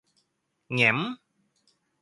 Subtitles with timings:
[0.73, 0.97] แหงม